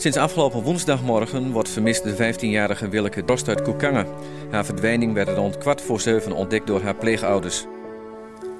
Sinds 0.00 0.16
afgelopen 0.16 0.62
woensdagmorgen 0.62 1.50
wordt 1.50 1.68
vermist 1.68 2.02
de 2.02 2.34
15-jarige 2.34 2.88
Willeke 2.88 3.24
Dost 3.24 3.48
uit 3.48 3.62
Koekangen. 3.62 4.06
Haar 4.50 4.64
verdwijning 4.64 5.12
werd 5.14 5.28
rond 5.28 5.58
kwart 5.58 5.82
voor 5.82 6.00
zeven 6.00 6.32
ontdekt 6.32 6.66
door 6.66 6.82
haar 6.82 6.94
pleegouders. 6.94 7.64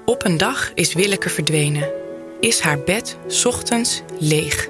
Op 0.04 0.24
een 0.24 0.36
dag 0.36 0.72
is 0.74 0.94
Willeke 0.94 1.28
verdwenen. 1.28 1.90
Is 2.40 2.60
haar 2.60 2.78
bed 2.78 3.16
ochtends 3.44 4.02
leeg. 4.18 4.68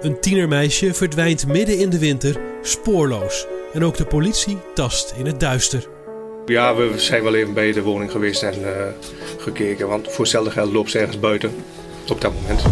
Een 0.00 0.20
tienermeisje 0.20 0.94
verdwijnt 0.94 1.46
midden 1.46 1.78
in 1.78 1.90
de 1.90 1.98
winter 1.98 2.40
spoorloos. 2.62 3.46
En 3.72 3.84
ook 3.84 3.96
de 3.96 4.06
politie 4.06 4.58
tast 4.74 5.14
in 5.18 5.26
het 5.26 5.40
duister. 5.40 5.88
Ja, 6.46 6.74
we 6.74 6.92
zijn 6.96 7.22
wel 7.22 7.34
even 7.34 7.54
bij 7.54 7.72
de 7.72 7.82
woning 7.82 8.10
geweest 8.10 8.42
en 8.42 8.60
uh, 8.60 8.68
gekeken. 9.38 9.88
Want 9.88 10.08
voor 10.08 10.20
hetzelfde 10.20 10.50
geld 10.50 10.72
loopt 10.72 10.90
ze 10.90 10.98
ergens 10.98 11.20
buiten 11.20 11.54
op 12.08 12.20
dat 12.20 12.32
moment. 12.34 12.62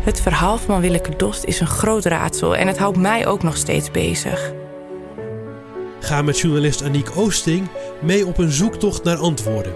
Het 0.00 0.20
verhaal 0.20 0.58
van 0.58 0.80
Willeke 0.80 1.16
Dost 1.16 1.44
is 1.44 1.60
een 1.60 1.66
groot 1.66 2.04
raadsel 2.04 2.56
en 2.56 2.66
het 2.66 2.78
houdt 2.78 2.96
mij 2.96 3.26
ook 3.26 3.42
nog 3.42 3.56
steeds 3.56 3.90
bezig. 3.90 4.52
Ga 6.00 6.22
met 6.22 6.38
journalist 6.38 6.82
Aniek 6.82 7.16
Oosting 7.16 7.68
mee 7.98 8.26
op 8.26 8.38
een 8.38 8.50
zoektocht 8.50 9.04
naar 9.04 9.16
antwoorden. 9.16 9.74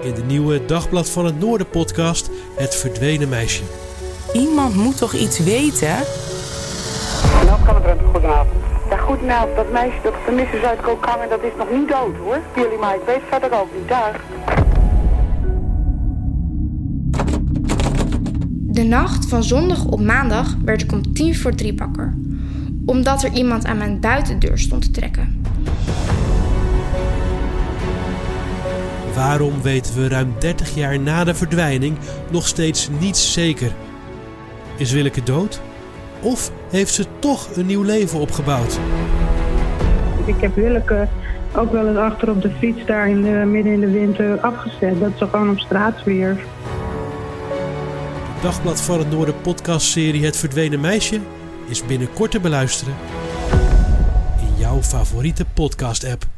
In 0.00 0.14
de 0.14 0.22
nieuwe 0.22 0.64
Dagblad 0.64 1.10
van 1.10 1.24
het 1.24 1.40
Noorden 1.40 1.68
podcast 1.68 2.30
Het 2.54 2.76
Verdwenen 2.76 3.28
Meisje. 3.28 3.62
Iemand 4.32 4.74
moet 4.74 4.98
toch 4.98 5.12
iets 5.12 5.38
weten? 5.38 5.96
Nou, 7.44 7.62
kan 7.64 7.82
het 7.82 7.98
goedenavond. 8.12 8.62
Ja, 8.90 8.96
goedenavond. 8.96 9.56
Dat 9.56 9.72
meisje 9.72 9.98
dat 10.02 10.14
vermist 10.24 10.52
is 10.52 10.62
uit 10.62 10.80
Kokangen, 10.80 11.28
dat 11.28 11.42
is 11.42 11.52
nog 11.58 11.70
niet 11.70 11.88
dood 11.88 12.16
hoor. 12.16 12.38
Jullie 12.54 12.78
maar, 12.78 12.94
ik 12.94 13.02
weet 13.06 13.22
verder 13.30 13.60
ook 13.60 13.68
niet. 13.76 13.88
Daar. 13.88 14.20
De 18.78 18.84
nacht 18.84 19.28
van 19.28 19.42
zondag 19.44 19.84
op 19.84 20.00
maandag 20.00 20.56
werd 20.64 20.82
ik 20.82 20.92
om 20.92 21.12
tien 21.12 21.36
voor 21.36 21.54
drie 21.54 21.74
wakker. 21.76 22.14
Omdat 22.86 23.22
er 23.22 23.32
iemand 23.32 23.66
aan 23.66 23.76
mijn 23.78 24.00
buitendeur 24.00 24.58
stond 24.58 24.82
te 24.82 24.90
trekken. 24.90 25.42
Waarom 29.14 29.62
weten 29.62 29.94
we 29.94 30.08
ruim 30.08 30.34
30 30.38 30.74
jaar 30.74 31.00
na 31.00 31.24
de 31.24 31.34
verdwijning 31.34 31.96
nog 32.30 32.46
steeds 32.46 32.88
niets 33.00 33.32
zeker? 33.32 33.72
Is 34.76 34.92
Willeke 34.92 35.22
dood? 35.22 35.60
Of 36.20 36.52
heeft 36.70 36.94
ze 36.94 37.04
toch 37.18 37.56
een 37.56 37.66
nieuw 37.66 37.82
leven 37.82 38.18
opgebouwd? 38.18 38.78
Ik 40.24 40.40
heb 40.40 40.54
Willeke 40.54 41.08
ook 41.54 41.72
wel 41.72 41.88
eens 41.88 41.98
achter 41.98 42.30
op 42.30 42.42
de 42.42 42.50
fiets 42.58 42.86
daar 42.86 43.08
in 43.08 43.22
de, 43.22 43.44
midden 43.46 43.72
in 43.72 43.80
de 43.80 43.90
winter 43.90 44.40
afgezet. 44.40 45.00
Dat 45.00 45.12
ze 45.16 45.26
gewoon 45.26 45.50
op 45.50 45.58
straat 45.58 46.04
weer. 46.04 46.36
Dagblad 48.42 48.80
van 48.80 48.98
het 48.98 49.10
Noorden 49.10 49.40
podcastserie 49.40 50.24
Het 50.24 50.36
Verdwenen 50.36 50.80
Meisje 50.80 51.20
is 51.68 51.86
binnenkort 51.86 52.30
te 52.30 52.40
beluisteren 52.40 52.94
in 54.40 54.58
jouw 54.58 54.82
favoriete 54.82 55.44
podcast-app. 55.54 56.37